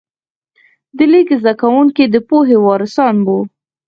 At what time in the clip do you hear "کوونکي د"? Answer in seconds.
1.61-2.15